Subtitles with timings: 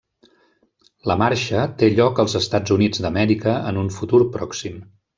[1.11, 4.87] La Marxa té lloc als Estats Units d'Amèrica en un futur pròxim.